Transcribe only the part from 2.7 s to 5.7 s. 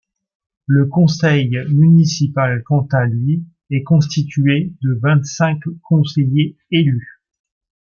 à lui, est constitué de vingt cinq